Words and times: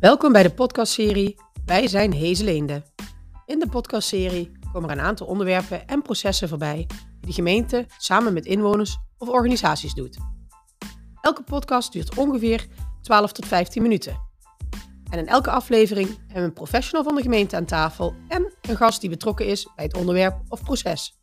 Welkom 0.00 0.32
bij 0.32 0.42
de 0.42 0.54
podcastserie 0.54 1.36
Wij 1.64 1.88
zijn 1.88 2.12
Hezeleende. 2.12 2.82
In 3.46 3.58
de 3.58 3.68
podcastserie 3.68 4.52
komen 4.72 4.90
er 4.90 4.98
een 4.98 5.04
aantal 5.04 5.26
onderwerpen 5.26 5.86
en 5.86 6.02
processen 6.02 6.48
voorbij 6.48 6.76
die 6.76 6.86
de 7.20 7.32
gemeente 7.32 7.86
samen 7.98 8.32
met 8.32 8.46
inwoners 8.46 8.98
of 9.18 9.28
organisaties 9.28 9.94
doet. 9.94 10.16
Elke 11.20 11.42
podcast 11.42 11.92
duurt 11.92 12.16
ongeveer 12.16 12.66
12 13.02 13.32
tot 13.32 13.46
15 13.46 13.82
minuten. 13.82 14.20
En 15.10 15.18
in 15.18 15.26
elke 15.26 15.50
aflevering 15.50 16.08
hebben 16.08 16.34
we 16.34 16.40
een 16.40 16.52
professional 16.52 17.04
van 17.04 17.14
de 17.14 17.22
gemeente 17.22 17.56
aan 17.56 17.64
tafel 17.64 18.14
en 18.28 18.52
een 18.60 18.76
gast 18.76 19.00
die 19.00 19.10
betrokken 19.10 19.46
is 19.46 19.68
bij 19.76 19.84
het 19.84 19.96
onderwerp 19.96 20.40
of 20.48 20.62
proces. 20.62 21.18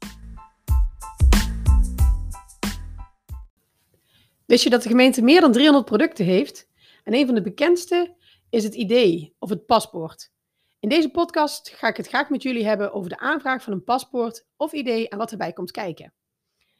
Wist 4.46 4.64
je 4.64 4.70
dat 4.70 4.84
de 4.84 4.90
gemeente 4.90 5.22
meer 5.22 5.42
dan 5.42 5.52
300 5.52 5.86
producten 5.86 6.26
heeft? 6.26 6.72
En 7.04 7.14
een 7.14 7.26
van 7.26 7.36
de 7.36 7.42
bekendste 7.42 8.16
is 8.54 8.64
het 8.64 8.74
idee 8.76 9.36
of 9.40 9.50
het 9.50 9.66
paspoort. 9.66 10.32
In 10.80 10.90
deze 10.90 11.10
podcast 11.10 11.70
ga 11.70 11.88
ik 11.88 11.98
het 11.98 12.08
graag 12.08 12.30
met 12.30 12.44
jullie 12.44 12.66
hebben 12.66 12.94
over 12.94 13.10
de 13.10 13.18
aanvraag 13.18 13.64
van 13.64 13.74
een 13.74 13.84
paspoort 13.84 14.46
of 14.58 14.72
idee 14.72 15.10
en 15.10 15.18
wat 15.18 15.32
erbij 15.32 15.54
komt 15.54 15.72
kijken. 15.72 16.14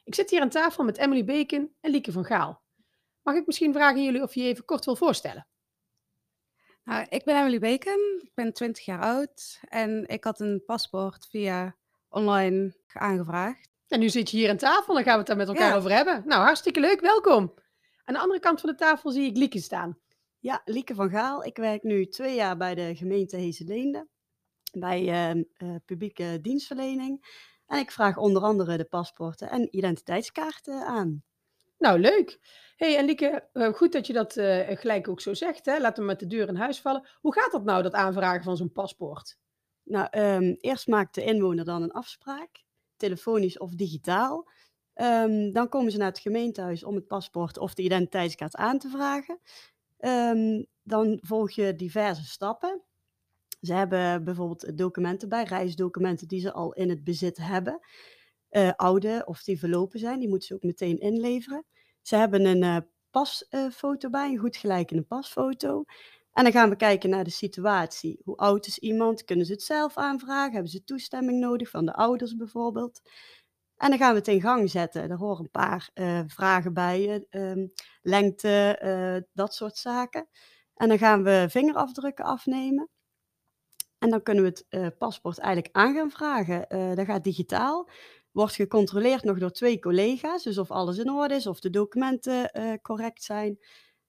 Ik 0.04 0.14
zit 0.14 0.30
hier 0.30 0.40
aan 0.40 0.48
tafel 0.48 0.84
met 0.84 0.96
Emily 0.98 1.24
Bacon 1.24 1.74
en 1.80 1.90
Lieke 1.90 2.12
van 2.12 2.24
Gaal. 2.24 2.62
Mag 3.22 3.34
ik 3.34 3.46
misschien 3.46 3.72
vragen 3.72 4.04
jullie 4.04 4.22
of 4.22 4.34
je 4.34 4.42
je 4.42 4.48
even 4.48 4.64
kort 4.64 4.84
wil 4.84 4.96
voorstellen? 4.96 5.46
Nou, 6.84 7.06
ik 7.08 7.24
ben 7.24 7.36
Emily 7.40 7.58
Bacon, 7.58 8.20
ik 8.22 8.34
ben 8.34 8.52
20 8.52 8.84
jaar 8.84 9.00
oud 9.00 9.60
en 9.68 10.04
ik 10.08 10.24
had 10.24 10.40
een 10.40 10.62
paspoort 10.66 11.26
via 11.30 11.76
online 12.08 12.74
aangevraagd. 12.92 13.70
En 13.88 14.00
nu 14.00 14.08
zit 14.08 14.30
je 14.30 14.36
hier 14.36 14.50
aan 14.50 14.56
tafel 14.56 14.98
en 14.98 15.04
gaan 15.04 15.12
we 15.12 15.18
het 15.18 15.26
daar 15.26 15.36
met 15.36 15.48
elkaar 15.48 15.70
Ja. 15.70 15.76
over 15.76 15.92
hebben. 15.92 16.22
Nou, 16.26 16.42
hartstikke 16.42 16.80
leuk, 16.80 17.00
welkom. 17.00 17.54
Aan 18.04 18.14
de 18.14 18.20
andere 18.20 18.40
kant 18.40 18.60
van 18.60 18.70
de 18.70 18.76
tafel 18.76 19.10
zie 19.10 19.30
ik 19.30 19.36
Lieke 19.36 19.60
staan. 19.60 19.98
Ja, 20.44 20.62
Lieke 20.64 20.94
van 20.94 21.10
Gaal. 21.10 21.44
Ik 21.44 21.56
werk 21.56 21.82
nu 21.82 22.06
twee 22.06 22.34
jaar 22.34 22.56
bij 22.56 22.74
de 22.74 22.96
gemeente 22.96 23.36
Hezeleende, 23.36 24.08
bij 24.72 25.08
ehm, 25.08 25.42
eh, 25.56 25.74
publieke 25.84 26.38
dienstverlening. 26.42 27.42
En 27.66 27.78
ik 27.78 27.90
vraag 27.90 28.16
onder 28.16 28.42
andere 28.42 28.76
de 28.76 28.84
paspoorten 28.84 29.50
en 29.50 29.76
identiteitskaarten 29.76 30.86
aan. 30.86 31.22
Nou, 31.78 31.98
leuk. 31.98 32.38
hey, 32.76 32.96
en 32.96 33.04
Lieke, 33.04 33.48
eh, 33.52 33.72
goed 33.72 33.92
dat 33.92 34.06
je 34.06 34.12
dat 34.12 34.36
eh, 34.36 34.76
gelijk 34.78 35.08
ook 35.08 35.20
zo 35.20 35.34
zegt. 35.34 35.66
Hè? 35.66 35.78
Laten 35.78 36.02
we 36.02 36.08
met 36.08 36.18
de 36.18 36.26
deur 36.26 36.48
in 36.48 36.56
huis 36.56 36.80
vallen. 36.80 37.08
Hoe 37.20 37.34
gaat 37.34 37.52
dat 37.52 37.64
nou, 37.64 37.82
dat 37.82 37.92
aanvragen 37.92 38.44
van 38.44 38.56
zo'n 38.56 38.72
paspoort? 38.72 39.38
Nou, 39.82 40.06
ehm, 40.10 40.54
eerst 40.58 40.86
maakt 40.86 41.14
de 41.14 41.24
inwoner 41.24 41.64
dan 41.64 41.82
een 41.82 41.92
afspraak, 41.92 42.64
telefonisch 42.96 43.58
of 43.58 43.74
digitaal. 43.74 44.48
Ehm, 44.94 45.52
dan 45.52 45.68
komen 45.68 45.92
ze 45.92 45.98
naar 45.98 46.08
het 46.08 46.18
gemeentehuis 46.18 46.84
om 46.84 46.94
het 46.94 47.06
paspoort 47.06 47.58
of 47.58 47.74
de 47.74 47.82
identiteitskaart 47.82 48.56
aan 48.56 48.78
te 48.78 48.88
vragen. 48.88 49.40
Ehm, 49.98 50.62
dan 50.82 51.18
volg 51.22 51.50
je 51.50 51.76
diverse 51.76 52.24
stappen. 52.24 52.82
Ze 53.60 53.74
hebben 53.74 54.24
bijvoorbeeld 54.24 54.78
documenten 54.78 55.28
bij, 55.28 55.44
reisdocumenten 55.44 56.28
die 56.28 56.40
ze 56.40 56.52
al 56.52 56.72
in 56.72 56.88
het 56.88 57.04
bezit 57.04 57.36
hebben. 57.36 57.80
Eh, 58.48 58.72
oude 58.76 59.22
of 59.24 59.42
die 59.42 59.58
verlopen 59.58 59.98
zijn, 59.98 60.18
die 60.18 60.28
moeten 60.28 60.48
ze 60.48 60.54
ook 60.54 60.62
meteen 60.62 60.98
inleveren. 60.98 61.64
Ze 62.02 62.16
hebben 62.16 62.44
een 62.44 62.62
eh, 62.62 62.76
pasfoto 63.10 64.10
bij, 64.10 64.30
een 64.30 64.38
goed 64.38 64.56
gelijkende 64.56 65.02
pasfoto. 65.02 65.84
En 66.32 66.42
dan 66.44 66.52
gaan 66.52 66.70
we 66.70 66.76
kijken 66.76 67.10
naar 67.10 67.24
de 67.24 67.30
situatie. 67.30 68.20
Hoe 68.24 68.36
oud 68.36 68.66
is 68.66 68.78
iemand? 68.78 69.24
Kunnen 69.24 69.46
ze 69.46 69.52
het 69.52 69.62
zelf 69.62 69.96
aanvragen? 69.96 70.52
Hebben 70.52 70.70
ze 70.70 70.84
toestemming 70.84 71.40
nodig 71.40 71.70
van 71.70 71.86
de 71.86 71.94
ouders 71.94 72.36
bijvoorbeeld? 72.36 73.00
En 73.84 73.90
dan 73.90 73.98
gaan 73.98 74.12
we 74.12 74.18
het 74.18 74.28
in 74.28 74.40
gang 74.40 74.70
zetten. 74.70 75.10
Er 75.10 75.16
horen 75.16 75.44
een 75.44 75.50
paar 75.50 75.90
eh, 75.94 76.20
vragen 76.26 76.74
bij, 76.74 77.26
ehm, 77.30 77.66
lengte, 78.02 78.76
eh, 78.80 79.22
dat 79.32 79.54
soort 79.54 79.76
zaken. 79.76 80.28
En 80.74 80.88
dan 80.88 80.98
gaan 80.98 81.22
we 81.22 81.46
vingerafdrukken 81.48 82.24
afnemen. 82.24 82.88
En 83.98 84.10
dan 84.10 84.22
kunnen 84.22 84.42
we 84.42 84.48
het 84.48 84.66
eh, 84.68 84.86
paspoort 84.98 85.38
eigenlijk 85.38 85.76
aan 85.76 85.94
gaan 85.94 86.10
vragen. 86.10 86.66
Dat 86.96 87.06
gaat 87.06 87.24
digitaal. 87.24 87.88
Wordt 88.30 88.54
gecontroleerd 88.54 89.24
nog 89.24 89.38
door 89.38 89.50
twee 89.50 89.78
collega's. 89.78 90.42
Dus 90.42 90.58
of 90.58 90.70
alles 90.70 90.98
in 90.98 91.10
orde 91.10 91.34
is, 91.34 91.46
of 91.46 91.60
de 91.60 91.70
documenten 91.70 92.50
correct 92.82 93.22
zijn. 93.22 93.58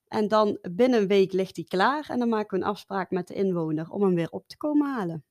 En 0.08 0.28
dan 0.28 0.60
binnen 0.72 1.02
een 1.02 1.08
week 1.08 1.32
ligt 1.32 1.56
die 1.56 1.68
klaar. 1.68 2.10
En 2.10 2.20
dan 2.20 2.30
maken 2.30 2.58
we 2.58 2.64
een 2.64 2.72
afspraak 2.72 3.12
met 3.12 3.28
de 3.28 3.34
inwoner 3.34 3.90
om 3.90 4.02
hem 4.02 4.16
weer 4.16 4.30
op 4.30 4.48
te 4.48 4.58
komen 4.58 4.88
halen. 4.88 5.26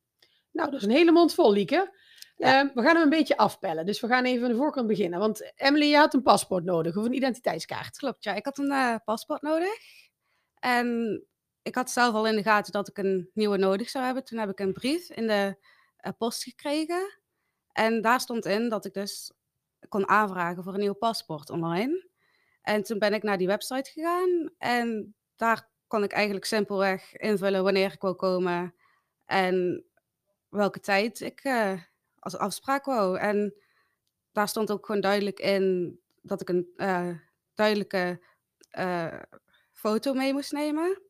Nou, 0.50 0.70
dat 0.70 0.80
is 0.80 0.86
een 0.86 0.94
hele 0.94 1.12
mond 1.12 1.34
vol, 1.34 1.52
Lieke. 1.52 1.98
Ja. 2.36 2.60
Eh, 2.60 2.74
we 2.74 2.82
gaan 2.82 2.94
hem 2.94 3.02
een 3.02 3.10
beetje 3.10 3.36
afpellen. 3.36 3.86
Dus 3.86 4.00
we 4.00 4.06
gaan 4.06 4.24
even 4.24 4.44
aan 4.44 4.50
de 4.50 4.56
voorkant 4.56 4.86
beginnen. 4.86 5.18
Want 5.18 5.52
Emily, 5.56 5.86
je 5.86 5.96
had 5.96 6.14
een 6.14 6.22
paspoort 6.22 6.64
nodig 6.64 6.96
of 6.96 7.04
een 7.04 7.14
identiteitskaart. 7.14 7.96
Klopt, 7.96 8.24
ja. 8.24 8.34
Ik 8.34 8.44
had 8.44 8.58
een 8.58 8.70
eh, 8.70 8.94
paspoort 9.04 9.42
nodig. 9.42 9.78
En 10.58 11.20
ik 11.62 11.74
had 11.74 11.90
zelf 11.90 12.14
al 12.14 12.26
in 12.26 12.36
de 12.36 12.42
gaten 12.42 12.72
dat 12.72 12.88
ik 12.88 12.98
een 12.98 13.30
nieuwe 13.34 13.56
nodig 13.56 13.90
zou 13.90 14.04
hebben. 14.04 14.24
Toen 14.24 14.38
heb 14.38 14.50
ik 14.50 14.60
een 14.60 14.72
brief 14.72 15.10
in 15.10 15.26
de 15.26 15.56
eh, 15.96 16.12
post 16.18 16.42
gekregen. 16.42 17.20
En 17.72 18.00
daar 18.00 18.20
stond 18.20 18.44
in 18.44 18.68
dat 18.68 18.84
ik 18.84 18.94
dus 18.94 19.32
kon 19.88 20.08
aanvragen 20.08 20.62
voor 20.62 20.74
een 20.74 20.80
nieuw 20.80 20.94
paspoort 20.94 21.50
online. 21.50 22.08
En 22.62 22.82
toen 22.82 22.98
ben 22.98 23.14
ik 23.14 23.22
naar 23.22 23.38
die 23.38 23.46
website 23.46 23.90
gegaan. 23.90 24.50
En 24.58 25.14
daar 25.36 25.68
kon 25.86 26.02
ik 26.02 26.12
eigenlijk 26.12 26.44
simpelweg 26.44 27.16
invullen 27.16 27.62
wanneer 27.62 27.92
ik 27.92 28.00
wil 28.00 28.14
komen. 28.14 28.74
En 29.24 29.84
welke 30.48 30.80
tijd 30.80 31.20
ik 31.20 31.40
eh, 31.40 31.80
als 32.24 32.36
afspraak 32.36 32.84
wou. 32.84 33.18
En 33.18 33.54
daar 34.32 34.48
stond 34.48 34.70
ook 34.70 34.86
gewoon 34.86 35.00
duidelijk 35.00 35.38
in 35.38 35.98
dat 36.22 36.40
ik 36.40 36.48
een 36.48 36.72
eh, 36.76 37.08
duidelijke 37.54 38.24
eh, 38.70 39.18
foto 39.72 40.12
mee 40.14 40.32
moest 40.32 40.52
nemen. 40.52 41.02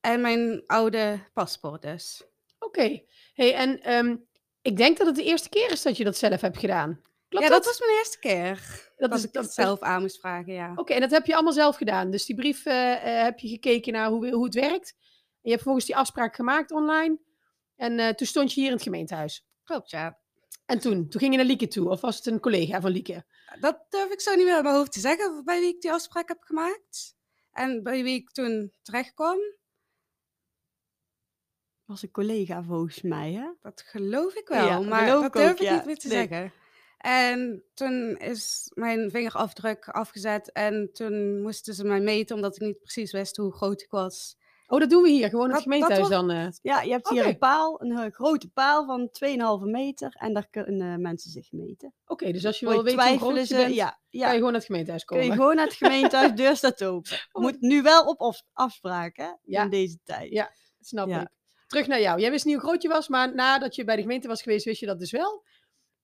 En 0.00 0.20
mijn 0.20 0.62
oude 0.66 1.18
paspoort 1.32 1.82
dus. 1.82 2.22
Oké. 2.58 3.02
Hey, 3.34 3.54
en 3.54 3.80
ehm, 3.82 4.16
ik 4.62 4.76
denk 4.76 4.98
dat 4.98 5.06
het 5.06 5.16
de 5.16 5.24
eerste 5.24 5.48
keer 5.48 5.70
is 5.70 5.82
dat 5.82 5.96
je 5.96 6.04
dat 6.04 6.16
zelf 6.16 6.40
hebt 6.40 6.58
gedaan. 6.58 7.02
Klopt 7.28 7.44
ja, 7.46 7.50
dat 7.50 7.64
was 7.64 7.80
mijn 7.80 7.92
eerste 7.98 8.18
keer. 8.18 8.54
Dat 8.96 9.10
Dat, 9.10 9.18
is- 9.18 9.24
ik 9.24 9.32
dat 9.32 9.52
zelf 9.52 9.80
aan 9.80 10.00
moest 10.00 10.20
vragen, 10.20 10.52
ja. 10.52 10.72
Oké, 10.76 10.92
en 10.92 11.00
dat 11.00 11.10
heb 11.10 11.26
je 11.26 11.34
allemaal 11.34 11.52
zelf 11.52 11.76
gedaan. 11.76 12.10
Dus 12.10 12.26
die 12.26 12.36
brief 12.36 12.66
eh, 12.66 12.94
heb 13.02 13.38
je 13.38 13.48
gekeken 13.48 13.92
naar 13.92 14.08
hoe, 14.08 14.30
hoe 14.30 14.44
het 14.44 14.54
werkt. 14.54 14.94
En 14.98 15.38
je 15.40 15.50
hebt 15.50 15.62
volgens 15.62 15.84
die 15.84 15.96
afspraak 15.96 16.34
gemaakt 16.34 16.70
online. 16.70 17.18
En 17.76 17.98
eh, 17.98 18.08
toen 18.08 18.26
stond 18.26 18.52
je 18.52 18.60
hier 18.60 18.68
in 18.68 18.74
het 18.74 18.84
gemeentehuis. 18.84 19.46
Klopt, 19.64 19.90
ja. 19.90 20.18
En 20.66 20.78
toen? 20.78 21.08
Toen 21.08 21.20
ging 21.20 21.32
je 21.32 21.38
naar 21.38 21.46
Lieke 21.46 21.68
toe. 21.68 21.88
Of 21.88 22.00
was 22.00 22.16
het 22.16 22.26
een 22.26 22.40
collega 22.40 22.80
van 22.80 22.90
Lieke? 22.90 23.24
Dat 23.60 23.86
durf 23.88 24.10
ik 24.12 24.20
zo 24.20 24.34
niet 24.34 24.44
meer 24.44 24.54
uit 24.54 24.62
mijn 24.62 24.74
hoofd 24.74 24.92
te 24.92 25.00
zeggen 25.00 25.44
bij 25.44 25.60
wie 25.60 25.74
ik 25.74 25.80
die 25.80 25.92
afspraak 25.92 26.28
heb 26.28 26.42
gemaakt. 26.42 27.16
En 27.52 27.82
bij 27.82 28.02
wie 28.02 28.14
ik 28.14 28.30
toen 28.30 28.72
terecht 28.82 29.14
kwam. 29.14 29.38
was 31.84 32.02
een 32.02 32.10
collega 32.10 32.62
volgens 32.62 33.02
mij, 33.02 33.32
hè? 33.32 33.50
Dat 33.60 33.82
geloof 33.82 34.34
ik 34.34 34.48
wel, 34.48 34.66
Ja, 34.66 34.80
maar 34.80 35.06
dat 35.06 35.24
ook, 35.24 35.32
durf 35.32 35.52
ik 35.52 35.60
ja. 35.60 35.74
niet 35.74 35.84
meer 35.84 35.96
te 35.98 36.08
Nee. 36.08 36.16
zeggen. 36.28 36.52
En 36.98 37.64
toen 37.74 38.16
is 38.18 38.70
mijn 38.74 39.10
vingerafdruk 39.10 39.88
afgezet 39.88 40.52
en 40.52 40.90
toen 40.92 41.40
moesten 41.42 41.74
ze 41.74 41.84
mij 41.84 42.00
meten 42.00 42.36
omdat 42.36 42.54
ik 42.56 42.62
niet 42.62 42.78
precies 42.82 43.12
wist 43.12 43.36
hoe 43.36 43.52
groot 43.54 43.82
ik 43.82 43.90
was. 43.90 44.36
Oh, 44.72 44.80
dat 44.80 44.90
doen 44.90 45.02
we 45.02 45.08
hier. 45.10 45.28
Gewoon 45.28 45.50
het 45.50 45.54
Dat- 45.54 45.64
dat 45.64 45.72
gemeentehuis 45.72 46.08
dan. 46.08 46.30
eh. 46.30 46.46
Ja, 46.62 46.80
je 46.82 46.90
hebt 46.90 47.08
hier 47.08 47.26
een 47.26 47.38
paal, 47.38 47.82
een 47.82 47.90
eh, 47.98 48.10
grote 48.12 48.48
paal 48.50 48.86
van 48.86 49.08
2,5 49.10 49.64
meter. 49.70 50.14
En 50.18 50.32
daar 50.34 50.48
kunnen 50.50 51.00
mensen 51.00 51.30
zich 51.30 51.52
meten. 51.52 51.94
Oké, 52.06 52.32
dus 52.32 52.46
als 52.46 52.58
je 52.60 52.66
wil 52.68 52.82
weten 52.82 53.08
hoe 53.08 53.18
groot 53.18 53.36
je 53.36 53.44
ze, 53.44 53.54
bent, 53.54 53.74
ja, 53.74 53.98
kan 54.10 54.20
je 54.20 54.26
gewoon 54.26 54.42
naar 54.42 54.52
het 54.52 54.64
gemeentehuis 54.64 55.04
Kun 55.04 55.16
komen. 55.16 55.32
je 55.32 55.38
gewoon 55.40 55.56
naar 55.56 55.64
het 55.66 55.74
gemeentehuis, 55.82 56.32
deur 56.34 56.56
staat 56.56 56.84
open. 56.84 57.18
Oh. 57.32 57.42
Moet 57.42 57.60
nu 57.60 57.82
wel 57.82 58.04
op 58.04 58.20
af- 58.20 58.42
afspraak, 58.52 59.16
hè? 59.16 59.30
Ja. 59.42 59.62
In 59.62 59.70
deze 59.70 59.98
tijd. 60.04 60.30
Ja. 60.32 60.50
Snap 60.80 61.08
Ja. 61.08 61.20
ik. 61.20 61.28
Terug 61.66 61.86
naar 61.86 62.00
jou. 62.00 62.20
Jij 62.20 62.30
wist 62.30 62.44
niet 62.44 62.54
hoe 62.54 62.64
groot 62.64 62.82
je 62.82 62.88
was, 62.88 63.08
maar 63.08 63.34
nadat 63.34 63.74
je 63.74 63.84
bij 63.84 63.96
de 63.96 64.02
gemeente 64.02 64.28
was 64.28 64.42
geweest, 64.42 64.64
wist 64.64 64.80
je 64.80 64.86
dat 64.86 64.98
dus 64.98 65.10
wel. 65.10 65.44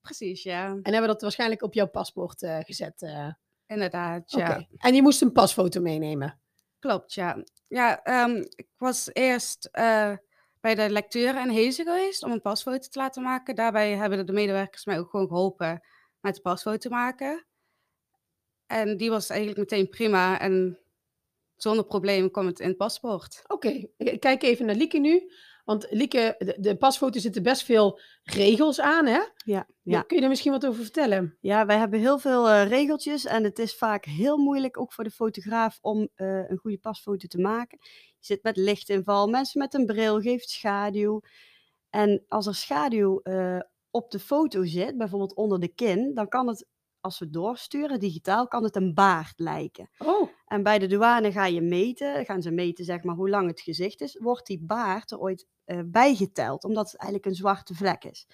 Precies, 0.00 0.42
ja. 0.42 0.64
En 0.66 0.80
hebben 0.82 1.00
we 1.00 1.06
dat 1.06 1.20
waarschijnlijk 1.22 1.62
op 1.62 1.74
jouw 1.74 1.88
paspoort 1.88 2.42
eh, 2.42 2.58
gezet. 2.60 3.02
eh. 3.02 3.28
Inderdaad, 3.66 4.30
ja. 4.30 4.66
En 4.76 4.94
je 4.94 5.02
moest 5.02 5.22
een 5.22 5.32
pasfoto 5.32 5.80
meenemen. 5.80 6.40
Klopt, 6.78 7.14
ja. 7.14 7.44
Ja, 7.68 8.02
ehm, 8.02 8.36
ik 8.54 8.68
was 8.76 9.10
eerst 9.12 9.68
eh, 9.72 10.12
bij 10.60 10.74
de 10.74 10.90
lectuur 10.90 11.40
in 11.40 11.48
Hezen 11.48 11.84
geweest 11.84 12.22
om 12.22 12.30
een 12.30 12.40
pasfoto 12.40 12.88
te 12.88 12.98
laten 12.98 13.22
maken. 13.22 13.54
Daarbij 13.54 13.92
hebben 13.96 14.26
de 14.26 14.32
medewerkers 14.32 14.84
mij 14.84 14.98
ook 14.98 15.10
gewoon 15.10 15.28
geholpen 15.28 15.80
met 16.20 16.34
de 16.34 16.40
pasfoto 16.40 16.90
maken. 16.90 17.46
En 18.66 18.96
die 18.96 19.10
was 19.10 19.28
eigenlijk 19.28 19.58
meteen 19.60 19.88
prima 19.88 20.40
en 20.40 20.78
zonder 21.56 21.84
probleem 21.84 22.30
kwam 22.30 22.46
het 22.46 22.60
in 22.60 22.68
het 22.68 22.76
paspoort. 22.76 23.42
Oké, 23.46 23.86
ik 23.96 24.20
kijk 24.20 24.42
even 24.42 24.66
naar 24.66 24.74
Lieke 24.74 24.98
nu. 24.98 25.32
Want 25.68 25.86
Lieke, 25.90 26.34
de, 26.38 26.56
de 26.58 26.76
pasfoto 26.76 27.20
zitten 27.20 27.42
best 27.42 27.62
veel 27.62 28.00
regels 28.22 28.80
aan, 28.80 29.06
hè? 29.06 29.20
Ja, 29.44 29.68
ja. 29.82 30.02
Kun 30.02 30.14
je 30.14 30.20
daar 30.20 30.30
misschien 30.30 30.52
wat 30.52 30.66
over 30.66 30.82
vertellen? 30.82 31.36
Ja, 31.40 31.66
wij 31.66 31.78
hebben 31.78 32.00
heel 32.00 32.18
veel 32.18 32.48
eh, 32.48 32.68
regeltjes 32.68 33.24
en 33.24 33.44
het 33.44 33.58
is 33.58 33.74
vaak 33.74 34.04
heel 34.04 34.36
moeilijk, 34.36 34.80
ook 34.80 34.92
voor 34.92 35.04
de 35.04 35.10
fotograaf, 35.10 35.78
om 35.80 36.08
eh, 36.14 36.48
een 36.50 36.56
goede 36.56 36.78
pasfoto 36.78 37.26
te 37.26 37.38
maken. 37.38 37.78
Je 37.80 38.26
zit 38.26 38.42
met 38.42 38.56
lichtinval, 38.56 39.28
mensen 39.28 39.60
met 39.60 39.74
een 39.74 39.86
bril 39.86 40.20
geeft 40.20 40.48
schaduw. 40.48 41.20
En 41.90 42.24
als 42.28 42.46
er 42.46 42.54
schaduw 42.54 43.20
eh, 43.20 43.60
op 43.90 44.10
de 44.10 44.18
foto 44.18 44.64
zit, 44.64 44.96
bijvoorbeeld 44.96 45.34
onder 45.34 45.60
de 45.60 45.68
kin, 45.68 46.14
dan 46.14 46.28
kan 46.28 46.48
het 46.48 46.66
als 47.00 47.18
we 47.18 47.30
doorsturen, 47.30 48.00
digitaal, 48.00 48.48
kan 48.48 48.62
het 48.62 48.76
een 48.76 48.94
baard 48.94 49.38
lijken. 49.38 49.90
Oh, 49.98 50.28
En 50.46 50.62
bij 50.62 50.78
de 50.78 50.86
douane 50.86 51.32
ga 51.32 51.46
je 51.46 51.60
meten, 51.60 52.24
gaan 52.24 52.42
ze 52.42 52.50
meten 52.50 52.84
zeg 52.84 53.02
maar 53.02 53.14
hoe 53.14 53.28
lang 53.28 53.48
het 53.48 53.60
gezicht 53.60 54.00
is, 54.00 54.18
wordt 54.18 54.46
die 54.46 54.60
baard 54.62 55.10
er 55.10 55.18
ooit 55.18 55.46
eh, 55.64 55.80
bijgeteld, 55.86 56.64
omdat 56.64 56.90
het 56.90 57.00
eigenlijk 57.00 57.30
een 57.30 57.38
zwarte 57.38 57.74
vlek 57.74 58.04
is. 58.04 58.26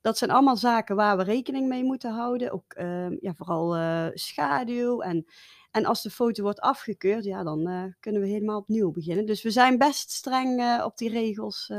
Dat 0.00 0.18
zijn 0.18 0.30
allemaal 0.30 0.56
zaken 0.56 0.96
waar 0.96 1.16
we 1.16 1.22
rekening 1.22 1.68
mee 1.68 1.84
moeten 1.84 2.12
houden, 2.12 2.52
ook 2.52 2.72
ehm, 2.72 3.16
ja, 3.20 3.34
vooral 3.34 3.76
eh, 3.76 4.06
schaduw. 4.14 5.00
En, 5.00 5.26
en 5.70 5.84
als 5.84 6.02
de 6.02 6.10
foto 6.10 6.42
wordt 6.42 6.60
afgekeurd, 6.60 7.24
ja, 7.24 7.42
dan 7.42 7.68
eh, 7.68 7.84
kunnen 8.00 8.20
we 8.20 8.28
helemaal 8.28 8.58
opnieuw 8.58 8.90
beginnen. 8.90 9.26
Dus 9.26 9.42
we 9.42 9.50
zijn 9.50 9.78
best 9.78 10.10
streng 10.10 10.82
op 10.82 10.96
die 10.96 11.10
regels. 11.10 11.72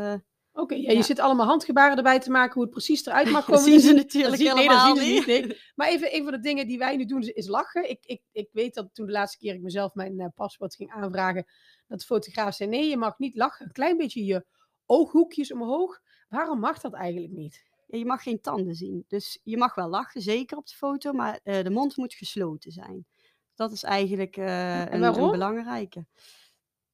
Oké. 0.53 0.75
Ja, 0.75 0.91
je 0.91 1.03
zit 1.03 1.19
allemaal 1.19 1.45
handgebaren 1.45 1.97
erbij 1.97 2.19
te 2.19 2.31
maken 2.31 2.53
hoe 2.53 2.61
het 2.63 2.71
precies 2.71 3.05
eruit 3.05 3.29
mag 3.29 3.45
Dat 3.45 3.55
komen. 3.55 3.71
zien 3.71 3.79
ze 3.79 3.87
zien- 3.87 3.95
natuurlijk 3.95 4.37
dat 4.37 4.45
zien- 4.47 4.55
nee, 4.55 4.67
dat 4.67 4.75
helemaal 4.75 4.95
zien 4.95 5.23
ze 5.23 5.31
niet. 5.31 5.47
nee. 5.47 5.57
Maar 5.75 5.87
even, 5.87 6.15
een 6.15 6.23
van 6.23 6.31
de 6.31 6.39
dingen 6.39 6.67
die 6.67 6.77
wij 6.77 6.95
nu 6.95 7.05
doen 7.05 7.21
is, 7.21 7.27
is 7.27 7.47
lachen. 7.47 7.89
Ik, 7.89 8.05
ik, 8.05 8.21
ik 8.31 8.49
weet 8.51 8.73
dat 8.73 8.89
toen 8.93 9.05
de 9.05 9.11
laatste 9.11 9.37
keer 9.37 9.53
ik 9.53 9.61
mezelf 9.61 9.93
mijn 9.93 10.19
eh, 10.19 10.27
paspoort 10.35 10.75
ging 10.75 10.91
aanvragen, 10.91 11.45
dat 11.87 11.99
de 11.99 12.05
fotograaf 12.05 12.55
zei, 12.55 12.69
nee, 12.69 12.89
je 12.89 12.97
mag 12.97 13.17
niet 13.17 13.35
lachen. 13.35 13.65
Een 13.65 13.71
klein 13.71 13.97
beetje 13.97 14.25
je 14.25 14.45
ooghoekjes 14.85 15.51
omhoog. 15.53 15.99
Waarom 16.29 16.59
mag 16.59 16.79
dat 16.79 16.93
eigenlijk 16.93 17.33
niet? 17.33 17.63
Ja, 17.87 17.97
je 17.97 18.05
mag 18.05 18.23
geen 18.23 18.41
tanden 18.41 18.75
zien. 18.75 19.03
Dus 19.07 19.39
je 19.43 19.57
mag 19.57 19.75
wel 19.75 19.89
lachen, 19.89 20.21
zeker 20.21 20.57
op 20.57 20.67
de 20.67 20.75
foto, 20.75 21.11
maar 21.13 21.39
eh, 21.43 21.63
de 21.63 21.69
mond 21.69 21.97
moet 21.97 22.13
gesloten 22.13 22.71
zijn. 22.71 23.05
Dat 23.55 23.71
is 23.71 23.83
eigenlijk 23.83 24.37
eh, 24.37 24.79
een, 24.79 24.93
een 24.93 24.99
waarom? 24.99 25.31
belangrijke. 25.31 26.05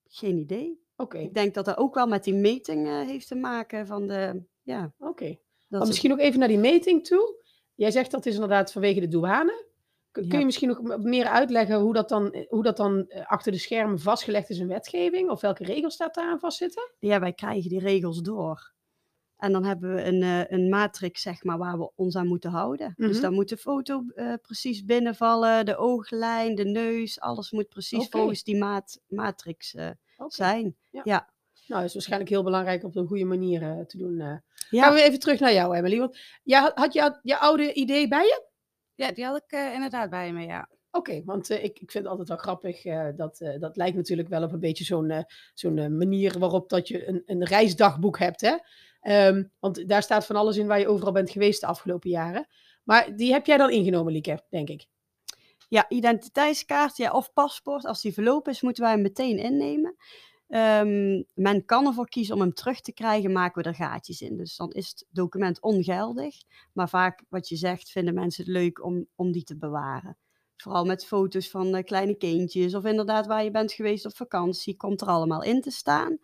Geen 0.07 0.37
idee. 0.37 0.83
Oké, 0.97 1.17
Ik 1.17 1.33
denk 1.33 1.53
dat 1.53 1.65
dat 1.65 1.77
ook 1.77 1.95
wel 1.95 2.07
met 2.07 2.23
die 2.23 2.33
meting 2.33 2.87
eh, 2.87 2.99
heeft 3.01 3.27
te 3.27 3.35
maken 3.35 3.87
van 3.87 4.07
de, 4.07 4.43
ja. 4.61 4.93
oké. 4.99 5.37
Het- 5.69 5.87
misschien 5.87 6.11
ook 6.11 6.19
even 6.19 6.39
naar 6.39 6.47
die 6.47 6.57
meting 6.57 7.05
toe. 7.05 7.43
Jij 7.75 7.91
zegt 7.91 8.11
dat 8.11 8.25
is 8.25 8.33
inderdaad 8.33 8.71
vanwege 8.71 8.99
de 8.99 9.07
douane. 9.07 9.63
Kun, 10.11 10.27
kun 10.27 10.39
je 10.39 10.45
misschien 10.45 10.67
nog 10.67 10.97
meer 10.97 11.25
uitleggen 11.25 11.79
hoe 11.79 11.93
dat, 11.93 12.09
dan, 12.09 12.45
hoe 12.49 12.63
dat 12.63 12.77
dan 12.77 13.07
eh, 13.07 13.25
achter 13.25 13.51
de 13.51 13.57
schermen 13.57 13.99
vastgelegd 13.99 14.49
is 14.49 14.59
in 14.59 14.67
wetgeving? 14.67 15.29
Of 15.29 15.41
welke 15.41 15.63
regels 15.63 15.97
daar 15.97 16.11
aan 16.13 16.39
vastzitten? 16.39 16.91
ja, 16.99 17.19
wij 17.19 17.33
krijgen 17.33 17.69
die 17.69 17.79
regels 17.79 18.21
door. 18.21 18.73
En 19.37 19.51
dan 19.51 19.65
hebben 19.65 19.95
we 19.95 20.03
een, 20.03 20.21
eh, 20.23 20.41
een 20.59 20.69
matrix, 20.69 21.21
zeg 21.21 21.43
maar, 21.43 21.57
waar 21.57 21.77
we 21.77 21.91
ons 21.95 22.15
aan 22.15 22.27
moeten 22.27 22.49
houden. 22.51 22.93
Dus 22.97 23.11
Mhm. 23.11 23.21
dan 23.21 23.33
moet 23.33 23.49
de 23.49 23.57
foto 23.57 24.03
eh, 24.15 24.33
precies 24.41 24.85
binnenvallen, 24.85 25.65
de 25.65 25.77
ooglijn, 25.77 26.55
de 26.55 26.65
neus, 26.65 27.19
alles 27.19 27.51
moet 27.51 27.69
precies 27.69 27.97
volgens 28.09 28.43
die 28.43 28.57
maat, 28.57 29.01
matrix 29.07 29.73
eh, 29.75 29.89
zijn. 30.27 30.75
Nou, 31.67 31.81
dat 31.81 31.83
is 31.89 31.93
waarschijnlijk 31.93 32.29
heel 32.29 32.43
belangrijk 32.43 32.83
om 32.83 32.89
op 32.89 32.95
een 32.95 33.07
goede 33.07 33.25
manier 33.25 33.61
eh, 33.61 33.79
te 33.85 33.97
doen. 33.97 34.19
eh. 34.19 34.35
Ja. 34.69 34.83
Gaan 34.83 34.93
we 34.93 35.01
even 35.01 35.19
terug 35.19 35.39
naar 35.39 35.53
jou, 35.53 35.75
Emily. 35.75 35.97
Want 35.99 36.17
jij 36.43 36.59
had, 36.59 36.71
had 36.77 36.93
je 36.93 37.19
je 37.21 37.37
oude 37.37 37.73
idee 37.73 38.07
bij 38.07 38.23
je? 38.23 38.43
Ja, 38.95 39.11
die 39.11 39.25
had 39.25 39.37
ik 39.37 39.51
eh, 39.51 39.73
inderdaad 39.73 40.09
bij 40.09 40.33
me, 40.33 40.45
ja. 40.45 40.69
Oké, 40.91 41.21
want 41.23 41.49
eh, 41.49 41.63
ik, 41.63 41.79
ik 41.79 41.91
vind 41.91 42.03
het 42.03 42.07
altijd 42.07 42.27
wel 42.27 42.37
grappig. 42.37 42.85
eh, 42.85 43.07
dat, 43.15 43.39
eh, 43.39 43.59
dat 43.59 43.75
lijkt 43.77 43.95
natuurlijk 43.95 44.27
wel 44.27 44.43
op 44.43 44.51
een 44.51 44.59
beetje 44.59 44.83
zo'n 44.83 45.25
zo'n 45.53 45.97
manier 45.97 46.39
waarop 46.39 46.69
dat 46.69 46.87
je 46.87 47.07
een, 47.07 47.23
een 47.25 47.43
reisdagboek 47.43 48.19
hebt. 48.19 48.41
Hè? 48.41 48.55
Ehm, 49.05 49.43
want 49.59 49.87
daar 49.87 50.03
staat 50.03 50.25
van 50.25 50.35
alles 50.35 50.57
in 50.57 50.67
waar 50.67 50.79
je 50.79 50.87
overal 50.87 51.13
bent 51.13 51.29
geweest 51.29 51.61
de 51.61 51.67
afgelopen 51.67 52.09
jaren. 52.09 52.47
Maar 52.83 53.15
die 53.15 53.31
heb 53.31 53.45
jij 53.45 53.57
dan 53.57 53.69
ingenomen, 53.69 54.13
Lieke, 54.13 54.45
denk 54.49 54.69
ik. 54.69 54.85
Ja, 55.69 55.89
identiteitskaart 55.89 56.97
ja, 56.97 57.11
of 57.11 57.33
paspoort. 57.33 57.85
Als 57.85 58.01
die 58.01 58.13
verlopen 58.13 58.51
is, 58.51 58.61
moeten 58.61 58.83
wij 58.83 58.91
hem 58.91 59.01
meteen 59.01 59.37
innemen. 59.37 59.95
Ehm, 60.47 61.23
men 61.33 61.65
kan 61.65 61.85
ervoor 61.87 62.09
kiezen 62.09 62.35
om 62.35 62.41
hem 62.41 62.53
terug 62.53 62.81
te 62.81 62.93
krijgen, 62.93 63.31
maken 63.31 63.63
we 63.63 63.69
er 63.69 63.75
gaatjes 63.75 64.21
in. 64.21 64.37
Dus 64.37 64.55
dan 64.55 64.71
is 64.71 64.87
het 64.87 65.05
document 65.09 65.61
ongeldig. 65.61 66.35
Maar 66.73 66.89
vaak, 66.89 67.23
wat 67.29 67.49
je 67.49 67.55
zegt, 67.55 67.89
vinden 67.91 68.13
mensen 68.13 68.43
het 68.43 68.53
leuk 68.53 68.83
om, 68.83 69.07
om 69.15 69.31
die 69.31 69.43
te 69.43 69.57
bewaren. 69.57 70.17
Vooral 70.57 70.85
met 70.85 71.05
foto's 71.05 71.49
van 71.49 71.75
eh, 71.75 71.83
kleine 71.83 72.15
kindjes 72.15 72.75
of 72.75 72.85
inderdaad 72.85 73.27
waar 73.27 73.43
je 73.43 73.51
bent 73.51 73.71
geweest 73.71 74.05
op 74.05 74.15
vakantie, 74.15 74.77
komt 74.77 75.01
er 75.01 75.07
allemaal 75.07 75.43
in 75.43 75.61
te 75.61 75.71
staan. 75.71 76.19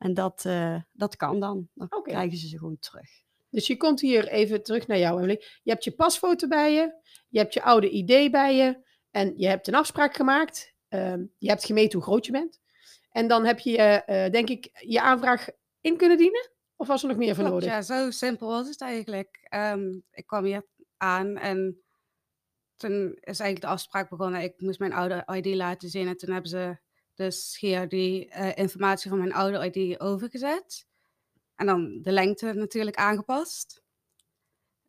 En 0.00 0.14
dat, 0.14 0.44
eh, 0.44 0.76
dat 0.92 1.16
kan 1.16 1.40
dan. 1.40 1.68
Dan 1.74 2.02
krijgen 2.02 2.38
ze 2.38 2.48
ze 2.48 2.58
gewoon 2.58 2.78
terug. 2.78 3.08
Dus 3.50 3.66
je 3.66 3.76
komt 3.76 4.00
hier 4.00 4.28
even 4.28 4.62
terug 4.62 4.86
naar 4.86 4.98
jou, 4.98 5.18
Emily. 5.18 5.44
Je 5.62 5.70
hebt 5.70 5.84
je 5.84 5.94
pasfoto 5.94 6.48
bij 6.48 6.72
je. 6.72 6.94
Je 7.28 7.38
hebt 7.38 7.54
je 7.54 7.62
oude 7.62 7.90
idee 7.90 8.30
bij 8.30 8.56
je. 8.56 8.86
En 9.10 9.32
je 9.36 9.46
hebt 9.46 9.66
een 9.68 9.74
afspraak 9.74 10.14
gemaakt. 10.14 10.74
Ehm, 10.88 11.24
je 11.38 11.48
hebt 11.48 11.64
gemeten 11.64 11.98
hoe 11.98 12.08
groot 12.08 12.26
je 12.26 12.32
bent. 12.32 12.60
En 13.10 13.28
dan 13.28 13.44
heb 13.44 13.58
je, 13.58 13.76
eh, 13.76 14.30
denk 14.30 14.48
ik, 14.48 14.70
je 14.72 15.00
aanvraag 15.00 15.48
in 15.80 15.96
kunnen 15.96 16.18
dienen? 16.18 16.50
Of 16.76 16.86
was 16.86 17.02
er 17.02 17.08
nog 17.08 17.16
meer 17.16 17.34
Klopt, 17.34 17.50
nodig? 17.50 17.68
ja, 17.68 17.82
zo 17.82 18.10
simpel 18.10 18.48
was 18.48 18.68
het 18.68 18.80
eigenlijk. 18.80 19.38
Ehm, 19.42 19.98
ik 20.10 20.26
kwam 20.26 20.44
hier 20.44 20.66
aan 20.96 21.36
en 21.36 21.82
toen 22.76 23.12
is 23.20 23.40
eigenlijk 23.40 23.60
de 23.60 23.66
afspraak 23.66 24.08
begonnen. 24.10 24.42
Ik 24.42 24.60
moest 24.60 24.78
mijn 24.78 24.92
oude 24.92 25.24
ID 25.34 25.54
laten 25.54 25.88
zien 25.88 26.08
en 26.08 26.16
toen 26.16 26.32
hebben 26.32 26.50
ze 26.50 26.78
dus 27.20 27.58
hier 27.58 27.88
die 27.88 28.28
eh, 28.28 28.56
informatie 28.56 29.10
van 29.10 29.18
mijn 29.18 29.32
oude 29.32 29.70
ID 29.70 30.00
overgezet. 30.00 30.86
En 31.54 31.66
dan 31.66 31.98
de 32.02 32.12
lengte 32.12 32.52
natuurlijk 32.52 32.96
aangepast. 32.96 33.82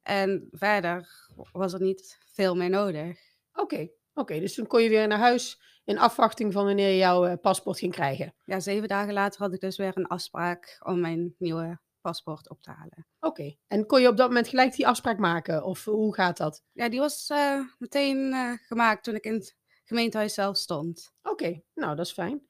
En 0.01 0.48
verder 0.51 1.30
was 1.51 1.74
er 1.74 1.81
niet 1.81 2.18
veel 2.25 2.56
meer 2.56 2.69
nodig. 2.69 3.19
Oké, 3.54 3.89
oké. 4.13 4.39
dus 4.39 4.54
toen 4.54 4.68
kon 4.68 4.81
je 4.81 4.89
weer 4.89 5.07
naar 5.07 5.18
huis 5.18 5.62
in 5.83 5.98
afwachting 5.98 6.54
van 6.54 6.66
wanneer 6.66 6.89
je 6.89 6.98
jouw 6.98 7.25
eh, 7.25 7.38
paspoort 7.42 7.78
ging 7.78 7.94
krijgen. 7.94 8.34
Ja, 8.45 8.60
zeven 8.60 8.88
dagen 8.88 9.13
later 9.13 9.42
had 9.42 9.54
ik 9.54 9.60
dus 9.60 9.77
weer 9.77 9.98
een 9.98 10.07
afspraak 10.07 10.77
om 10.86 11.00
mijn 11.00 11.36
nieuwe 11.38 11.80
paspoort 12.01 12.50
op 12.50 12.62
te 12.62 12.72
halen. 12.72 13.07
Oké, 13.19 13.56
en 13.68 13.86
kon 13.86 14.01
je 14.01 14.07
op 14.07 14.18
dat 14.18 14.27
moment 14.27 14.48
gelijk 14.48 14.75
die 14.75 14.88
afspraak 14.88 15.18
maken? 15.18 15.63
Of 15.63 15.86
hoe 15.86 16.16
gaat 16.16 16.38
dat? 16.38 16.63
Ja, 16.72 16.89
die 16.89 17.00
was 17.00 17.30
eh, 17.30 17.60
meteen 17.77 18.34
gemaakt 18.68 19.04
toen 19.04 19.16
ik 19.16 19.25
in 19.25 19.34
het 19.34 19.60
gemeentehuis 19.91 20.33
zelf 20.33 20.57
stond. 20.57 21.13
Oké, 21.23 21.61
nou 21.75 21.95
dat 21.95 22.05
is 22.05 22.11
fijn. 22.11 22.41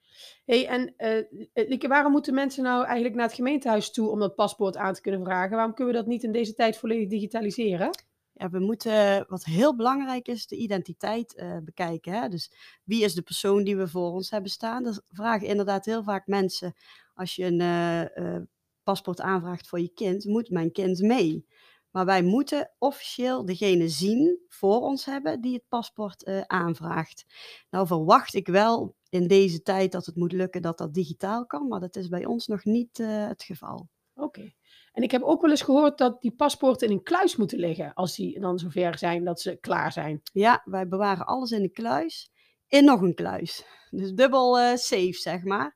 hey, 0.45 0.67
en 0.67 0.93
eh 0.97 1.25
Lieke, 1.53 1.87
waarom 1.87 2.11
moeten 2.11 2.33
mensen 2.33 2.63
nou 2.63 2.83
eigenlijk 2.85 3.15
naar 3.15 3.25
het 3.25 3.35
gemeentehuis 3.35 3.91
toe 3.91 4.09
om 4.09 4.19
dat 4.19 4.35
paspoort 4.35 4.77
aan 4.77 4.93
te 4.93 5.01
kunnen 5.01 5.23
vragen? 5.23 5.55
Waarom 5.55 5.73
kunnen 5.73 5.93
we 5.93 5.99
dat 5.99 6.09
niet 6.09 6.23
in 6.23 6.31
deze 6.31 6.53
tijd 6.53 6.77
volledig 6.77 7.09
digitaliseren? 7.09 7.89
Ja, 8.33 8.49
we 8.49 8.59
moeten, 8.59 9.25
wat 9.27 9.43
heel 9.43 9.75
belangrijk 9.75 10.27
is, 10.27 10.47
de 10.47 10.55
identiteit 10.55 11.35
eh, 11.35 11.57
bekijken. 11.63 12.13
Hè? 12.13 12.27
Dus 12.27 12.51
wie 12.83 13.03
is 13.03 13.13
de 13.13 13.21
persoon 13.21 13.63
die 13.63 13.77
we 13.77 13.87
voor 13.87 14.11
ons 14.11 14.29
hebben 14.29 14.51
staan? 14.51 14.83
Dat 14.83 15.03
vragen 15.09 15.47
inderdaad 15.47 15.85
heel 15.85 16.03
vaak 16.03 16.27
mensen. 16.27 16.73
Als 17.13 17.35
je 17.35 17.45
een 17.45 17.61
eh, 17.61 18.17
eh, 18.17 18.41
paspoort 18.83 19.21
aanvraagt 19.21 19.67
voor 19.67 19.79
je 19.79 19.93
kind, 19.93 20.25
moet 20.25 20.49
mijn 20.49 20.71
kind 20.71 21.01
mee. 21.01 21.45
Maar 21.91 22.05
wij 22.05 22.23
moeten 22.23 22.71
officieel 22.77 23.45
degene 23.45 23.89
zien 23.89 24.39
voor 24.47 24.81
ons 24.81 25.05
hebben 25.05 25.41
die 25.41 25.53
het 25.53 25.67
paspoort 25.67 26.23
eh, 26.23 26.41
aanvraagt. 26.41 27.25
Nou 27.69 27.87
verwacht 27.87 28.33
ik 28.33 28.47
wel 28.47 28.95
in 29.09 29.27
deze 29.27 29.61
tijd 29.61 29.91
dat 29.91 30.05
het 30.05 30.15
moet 30.15 30.31
lukken 30.31 30.61
dat 30.61 30.77
dat 30.77 30.93
digitaal 30.93 31.45
kan, 31.45 31.67
maar 31.67 31.79
dat 31.79 31.95
is 31.95 32.07
bij 32.07 32.25
ons 32.25 32.47
nog 32.47 32.63
niet 32.63 32.99
eh, 32.99 33.27
het 33.27 33.43
geval. 33.43 33.89
Oké. 34.15 34.53
En 34.91 35.03
ik 35.03 35.11
heb 35.11 35.21
ook 35.21 35.41
wel 35.41 35.49
eens 35.49 35.61
gehoord 35.61 35.97
dat 35.97 36.21
die 36.21 36.35
paspoorten 36.35 36.87
in 36.87 36.93
een 36.93 37.03
kluis 37.03 37.35
moeten 37.35 37.59
liggen. 37.59 37.93
Als 37.93 38.15
die 38.15 38.39
dan 38.39 38.59
zover 38.59 38.97
zijn 38.97 39.23
dat 39.23 39.41
ze 39.41 39.55
klaar 39.55 39.91
zijn. 39.91 40.21
Ja, 40.33 40.61
wij 40.65 40.87
bewaren 40.87 41.25
alles 41.25 41.51
in 41.51 41.61
een 41.61 41.71
kluis. 41.71 42.31
In 42.67 42.85
nog 42.85 43.01
een 43.01 43.15
kluis. 43.15 43.65
Dus 43.89 44.13
dubbel 44.13 44.59
eh, 44.59 44.75
safe, 44.75 45.13
zeg 45.13 45.43
maar. 45.43 45.75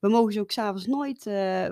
We 0.00 0.08
mogen 0.08 0.32
ze 0.32 0.40
ook 0.40 0.50
s'avonds 0.50 0.86
nooit 0.86 1.22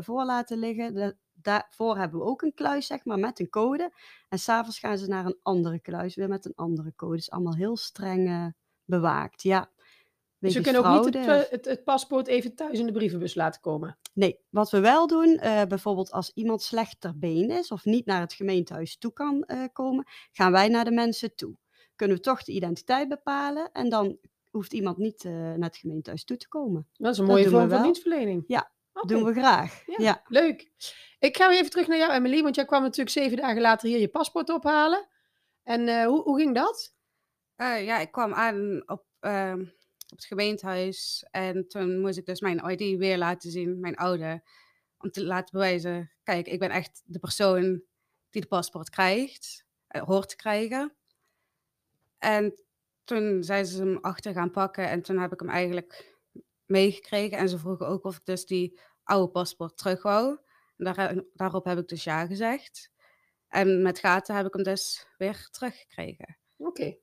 voor 0.04 0.24
laten 0.24 0.58
liggen. 0.58 1.18
Daarvoor 1.44 1.96
hebben 1.96 2.18
we 2.18 2.26
ook 2.26 2.42
een 2.42 2.54
kluis, 2.54 2.86
zeg 2.86 3.04
maar, 3.04 3.18
met 3.18 3.40
een 3.40 3.50
code. 3.50 3.92
En 4.28 4.38
s'avonds 4.38 4.78
gaan 4.78 4.98
ze 4.98 5.06
naar 5.06 5.26
een 5.26 5.38
andere 5.42 5.80
kluis, 5.80 6.14
weer 6.14 6.28
met 6.28 6.44
een 6.44 6.54
andere 6.54 6.92
code. 6.96 7.16
Dus 7.16 7.30
allemaal 7.30 7.54
heel 7.54 7.76
streng 7.76 8.28
eh, 8.28 8.46
bewaakt, 8.84 9.42
ja. 9.42 9.70
Dus 10.38 10.54
we 10.54 10.60
kunnen 10.60 10.84
ook 10.84 11.04
niet 11.04 11.14
het, 11.14 11.26
eh, 11.26 11.50
het, 11.50 11.64
het 11.64 11.84
paspoort 11.84 12.26
even 12.26 12.54
thuis 12.54 12.78
in 12.78 12.86
de 12.86 12.92
brievenbus 12.92 13.34
laten 13.34 13.60
komen. 13.60 13.98
Nee, 14.12 14.40
wat 14.48 14.70
we 14.70 14.80
wel 14.80 15.06
doen, 15.06 15.36
eh, 15.38 15.62
bijvoorbeeld 15.62 16.10
als 16.10 16.30
iemand 16.34 16.62
slecht 16.62 17.00
ter 17.00 17.18
been 17.18 17.50
is 17.50 17.70
of 17.70 17.84
niet 17.84 18.06
naar 18.06 18.20
het 18.20 18.32
gemeentehuis 18.32 18.98
toe 18.98 19.12
kan 19.12 19.46
komen, 19.72 20.06
gaan 20.32 20.52
wij 20.52 20.68
naar 20.68 20.84
de 20.84 20.90
mensen 20.90 21.34
toe. 21.34 21.56
Kunnen 21.96 22.16
we 22.16 22.22
toch 22.22 22.42
de 22.42 22.52
identiteit 22.52 23.08
bepalen 23.08 23.72
en 23.72 23.88
dan 23.88 24.18
hoeft 24.50 24.72
iemand 24.72 24.96
niet 24.96 25.24
naar 25.24 25.58
het 25.58 25.76
gemeentehuis 25.76 26.24
toe 26.24 26.36
te 26.36 26.48
komen. 26.48 26.88
Dat 26.92 27.12
is 27.12 27.18
een 27.18 27.26
mooie 27.26 27.48
vorm 27.48 27.68
van 27.68 27.82
dienstverlening. 27.82 28.44
Ja, 28.46 28.72
Doen 29.02 29.24
we 29.24 29.32
graag. 29.32 29.82
Ja. 29.86 29.94
Ja. 29.98 30.22
Leuk. 30.26 30.70
Ik 31.18 31.36
ga 31.36 31.48
weer 31.48 31.58
even 31.58 31.70
terug 31.70 31.86
naar 31.86 31.98
jou, 31.98 32.12
Emily, 32.12 32.42
want 32.42 32.54
jij 32.54 32.64
kwam 32.64 32.82
natuurlijk 32.82 33.10
zeven 33.10 33.36
dagen 33.36 33.60
later 33.60 33.88
hier 33.88 33.98
je 33.98 34.08
paspoort 34.08 34.50
ophalen. 34.50 35.08
En 35.62 35.88
eh, 35.88 36.06
hoe, 36.06 36.22
hoe 36.22 36.38
ging 36.38 36.54
dat? 36.54 36.94
Eh, 37.56 37.84
ja, 37.84 37.98
ik 37.98 38.12
kwam 38.12 38.34
aan 38.34 38.82
op, 38.86 39.04
ehm, 39.20 39.60
op 40.08 40.16
het 40.16 40.24
gemeentehuis 40.24 41.26
en 41.30 41.68
toen 41.68 42.00
moest 42.00 42.18
ik 42.18 42.26
dus 42.26 42.40
mijn 42.40 42.70
ID 42.70 42.98
weer 42.98 43.18
laten 43.18 43.50
zien, 43.50 43.80
mijn 43.80 43.96
oude, 43.96 44.42
om 44.98 45.10
te 45.10 45.24
laten 45.24 45.52
bewijzen, 45.52 46.12
kijk, 46.22 46.46
ik 46.46 46.58
ben 46.58 46.70
echt 46.70 47.02
de 47.04 47.18
persoon 47.18 47.82
die 48.30 48.42
de 48.42 48.48
paspoort 48.48 48.90
krijgt, 48.90 49.64
eh, 49.86 50.02
hoort 50.02 50.28
te 50.28 50.36
krijgen. 50.36 50.94
En 52.18 52.64
toen 53.04 53.42
zijn 53.42 53.66
ze 53.66 53.82
hem 53.82 53.98
achter 54.00 54.32
gaan 54.32 54.50
pakken 54.50 54.88
en 54.88 55.02
toen 55.02 55.18
heb 55.18 55.32
ik 55.32 55.40
hem 55.40 55.48
eigenlijk 55.48 56.13
meegekregen 56.74 57.38
en 57.38 57.48
ze 57.48 57.58
vroegen 57.58 57.88
ook 57.88 58.04
of 58.04 58.16
ik 58.16 58.24
dus 58.24 58.46
die 58.46 58.78
oude 59.04 59.32
paspoort 59.32 59.76
terug 59.76 60.02
wou. 60.02 60.38
En 60.76 60.84
daar, 60.84 61.22
daarop 61.34 61.64
heb 61.64 61.78
ik 61.78 61.88
dus 61.88 62.04
ja 62.04 62.26
gezegd. 62.26 62.90
En 63.48 63.82
met 63.82 63.98
gaten 63.98 64.34
heb 64.36 64.46
ik 64.46 64.54
hem 64.54 64.62
dus 64.62 65.06
weer 65.18 65.48
teruggekregen. 65.50 66.38
Oké. 66.56 66.96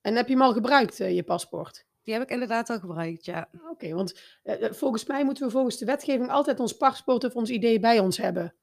En 0.00 0.16
heb 0.16 0.26
je 0.26 0.32
hem 0.32 0.42
al 0.42 0.52
gebruikt, 0.52 1.00
eh, 1.00 1.14
je 1.14 1.22
paspoort? 1.22 1.86
Die 2.02 2.14
heb 2.14 2.22
ik 2.22 2.30
inderdaad 2.30 2.70
al 2.70 2.78
gebruikt, 2.78 3.24
ja. 3.24 3.48
Oké, 3.70 3.94
want 3.94 4.20
eh, 4.42 4.64
eh, 4.64 4.72
volgens 4.72 5.04
mij 5.04 5.24
moeten 5.24 5.46
we 5.46 5.52
volgens 5.52 5.78
de 5.78 5.84
wetgeving 5.84 6.30
altijd 6.30 6.60
ons 6.60 6.76
paspoort 6.76 7.24
of 7.24 7.34
ons 7.34 7.50
ID 7.50 7.80
bij 7.80 7.98
ons 7.98 8.16
hebben. 8.16 8.54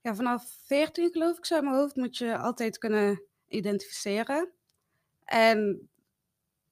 Ja, 0.00 0.14
vanaf 0.14 0.58
14 0.64 1.10
geloof 1.10 1.38
ik 1.38 1.44
zo 1.44 1.54
uit 1.54 1.64
mijn 1.64 1.76
hoofd 1.76 1.96
moet 1.96 2.16
je 2.16 2.36
altijd 2.36 2.78
kunnen 2.78 3.22
identificeren. 3.48 4.52
En 5.24 5.88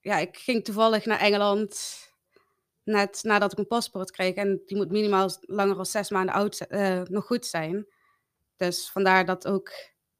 ja, 0.00 0.18
ik 0.18 0.36
ging 0.36 0.64
toevallig 0.64 1.04
naar 1.04 1.20
Engeland 1.20 2.04
net 2.86 3.18
nadat 3.22 3.52
ik 3.52 3.58
een 3.58 3.66
paspoort 3.66 4.10
kreeg. 4.10 4.34
En 4.34 4.62
die 4.66 4.76
moet 4.76 4.90
minimaal 4.90 5.30
langer 5.40 5.74
dan 5.76 5.86
zes 5.86 6.10
maanden 6.10 6.34
oud 6.34 6.60
eh, 6.60 7.02
nog 7.02 7.26
goed 7.26 7.46
zijn. 7.46 7.86
Dus 8.56 8.90
vandaar 8.90 9.24
dat 9.24 9.46
ook 9.46 9.70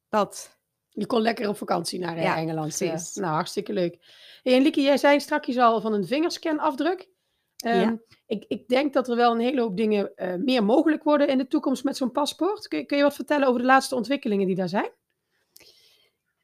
dat. 0.09 0.57
Je 0.89 1.05
kon 1.05 1.21
lekker 1.21 1.49
op 1.49 1.57
vakantie 1.57 1.99
naar 1.99 2.17
eh, 2.17 2.23
Ja, 2.23 2.35
Engeland. 2.37 2.81
eh. 2.81 2.89
precies. 2.89 3.13
nou, 3.15 3.33
hartstikke 3.33 3.73
leuk. 3.73 3.97
Hey, 4.43 4.55
en 4.55 4.61
Lieke, 4.61 4.81
jij 4.81 4.97
zei 4.97 5.19
straks 5.19 5.57
al 5.57 5.81
van 5.81 5.93
een 5.93 6.05
vingerscanafdruk. 6.07 7.09
Ehm, 7.57 7.79
Ja. 7.79 7.97
ik, 8.25 8.45
ik 8.47 8.67
denk 8.67 8.93
dat 8.93 9.07
er 9.09 9.15
wel 9.15 9.31
een 9.31 9.39
hele 9.39 9.61
hoop 9.61 9.77
dingen 9.77 10.11
meer 10.43 10.63
mogelijk 10.63 11.03
worden 11.03 11.27
in 11.27 11.37
de 11.37 11.47
toekomst 11.47 11.83
met 11.83 11.97
zo'n 11.97 12.11
paspoort. 12.11 12.67
Kun, 12.67 12.85
kun 12.85 12.97
je 12.97 13.03
wat 13.03 13.15
vertellen 13.15 13.47
over 13.47 13.59
de 13.61 13.67
laatste 13.67 13.95
ontwikkelingen 13.95 14.47
die 14.47 14.55
daar 14.55 14.69
zijn? 14.69 14.91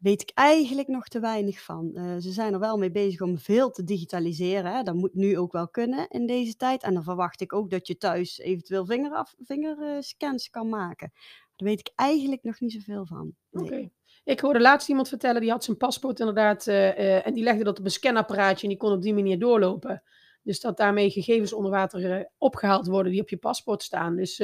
Weet 0.03 0.21
ik 0.21 0.31
eigenlijk 0.33 0.87
nog 0.87 1.07
te 1.07 1.19
weinig 1.19 1.61
van. 1.61 1.91
Eh, 1.95 2.15
ze 2.19 2.31
zijn 2.31 2.53
er 2.53 2.59
wel 2.59 2.77
mee 2.77 2.91
bezig 2.91 3.21
om 3.21 3.37
veel 3.37 3.71
te 3.71 3.83
digitaliseren. 3.83 4.75
Hè. 4.75 4.83
Dat 4.83 4.95
moet 4.95 5.13
nu 5.13 5.37
ook 5.37 5.51
wel 5.51 5.67
kunnen 5.67 6.07
in 6.09 6.25
deze 6.25 6.55
tijd. 6.55 6.83
En 6.83 6.93
dan 6.93 7.03
verwacht 7.03 7.41
ik 7.41 7.53
ook 7.53 7.69
dat 7.69 7.87
je 7.87 7.97
thuis 7.97 8.39
eventueel 8.39 8.85
vingeraf, 8.85 9.33
vingerscans 9.39 10.49
kan 10.49 10.69
maken. 10.69 11.11
Daar 11.55 11.67
weet 11.67 11.79
ik 11.79 11.91
eigenlijk 11.95 12.43
nog 12.43 12.59
niet 12.59 12.71
zoveel 12.71 13.05
van. 13.05 13.35
Oké. 13.51 13.89
Ik 14.23 14.39
hoorde 14.39 14.61
laatst 14.61 14.89
iemand 14.89 15.07
vertellen, 15.07 15.41
die 15.41 15.51
had 15.51 15.63
zijn 15.63 15.77
paspoort 15.77 16.19
inderdaad, 16.19 16.67
eh, 16.67 16.89
eh, 16.89 17.27
en 17.27 17.33
die 17.33 17.43
legde 17.43 17.63
dat 17.63 17.79
op 17.79 17.85
een 17.85 17.91
scanapparaatje 17.91 18.63
en 18.63 18.69
die 18.69 18.77
kon 18.77 18.91
op 18.91 19.01
die 19.01 19.13
manier 19.13 19.39
doorlopen. 19.39 20.03
Dus 20.43 20.59
dat 20.59 20.77
daarmee 20.77 21.09
gegevens 21.09 21.53
onder 21.53 21.71
water 21.71 22.11
eh, 22.11 22.25
opgehaald 22.37 22.87
worden 22.87 23.11
die 23.11 23.21
op 23.21 23.29
je 23.29 23.37
paspoort 23.37 23.83
staan. 23.83 24.15
Dus 24.15 24.41